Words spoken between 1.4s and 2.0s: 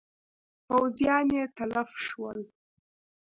تلف